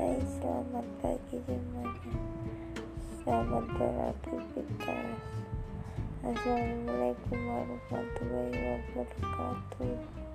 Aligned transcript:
Hai 0.00 0.16
selamat 0.40 0.86
pagi 1.04 1.36
semuanya. 1.44 2.16
Selamat 3.20 3.64
beraktivitas. 3.76 5.20
Assalamualaikum 6.24 7.36
warahmatullahi 7.36 8.80
wabarakatuh. 8.96 10.29